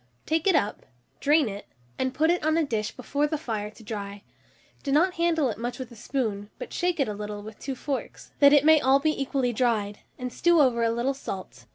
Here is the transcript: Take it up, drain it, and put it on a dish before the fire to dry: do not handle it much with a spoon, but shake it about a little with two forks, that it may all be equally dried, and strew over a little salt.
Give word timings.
Take 0.25 0.47
it 0.47 0.55
up, 0.55 0.87
drain 1.19 1.47
it, 1.47 1.67
and 1.99 2.11
put 2.11 2.31
it 2.31 2.43
on 2.43 2.57
a 2.57 2.63
dish 2.65 2.89
before 2.89 3.27
the 3.27 3.37
fire 3.37 3.69
to 3.69 3.83
dry: 3.83 4.23
do 4.81 4.91
not 4.91 5.13
handle 5.13 5.47
it 5.51 5.59
much 5.59 5.77
with 5.77 5.91
a 5.91 5.95
spoon, 5.95 6.49
but 6.57 6.73
shake 6.73 6.99
it 6.99 7.03
about 7.07 7.13
a 7.13 7.19
little 7.19 7.43
with 7.43 7.59
two 7.59 7.75
forks, 7.75 8.31
that 8.39 8.51
it 8.51 8.65
may 8.65 8.81
all 8.81 8.99
be 8.99 9.11
equally 9.21 9.53
dried, 9.53 9.99
and 10.17 10.33
strew 10.33 10.59
over 10.59 10.81
a 10.81 10.89
little 10.89 11.13
salt. 11.13 11.65